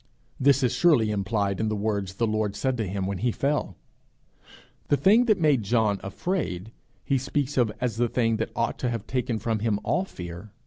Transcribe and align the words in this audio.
This 0.39 0.63
is 0.63 0.73
surely 0.73 1.11
implied 1.11 1.59
in 1.59 1.67
the 1.69 1.75
words 1.75 2.15
the 2.15 2.25
Lord 2.25 2.55
said 2.55 2.75
to 2.77 2.87
him 2.87 3.05
when 3.05 3.19
he 3.19 3.31
fell! 3.31 3.77
The 4.87 4.97
thing 4.97 5.25
that 5.25 5.39
made 5.39 5.61
John 5.61 5.99
afraid, 6.01 6.71
he 7.03 7.19
speaks 7.19 7.55
of 7.55 7.71
as 7.79 7.97
the 7.97 8.09
thing 8.09 8.37
that 8.37 8.49
ought 8.55 8.79
to 8.79 8.89
have 8.89 9.05
taken 9.05 9.37
from 9.37 9.59
him 9.59 9.79
all 9.83 10.03
fear. 10.05 10.53